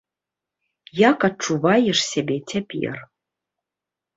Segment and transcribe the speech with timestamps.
[1.09, 2.95] Як адчуваеш сябе цяпер?